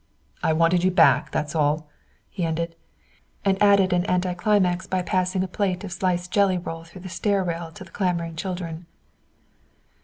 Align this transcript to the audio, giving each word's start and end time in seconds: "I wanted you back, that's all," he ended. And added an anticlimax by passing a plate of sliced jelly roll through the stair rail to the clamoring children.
"I 0.41 0.51
wanted 0.53 0.83
you 0.83 0.89
back, 0.89 1.29
that's 1.29 1.53
all," 1.53 1.87
he 2.27 2.43
ended. 2.43 2.75
And 3.45 3.61
added 3.61 3.93
an 3.93 4.09
anticlimax 4.09 4.87
by 4.87 5.03
passing 5.03 5.43
a 5.43 5.47
plate 5.47 5.83
of 5.83 5.91
sliced 5.91 6.31
jelly 6.31 6.57
roll 6.57 6.83
through 6.83 7.01
the 7.01 7.07
stair 7.07 7.43
rail 7.43 7.71
to 7.73 7.83
the 7.83 7.91
clamoring 7.91 8.35
children. 8.35 8.87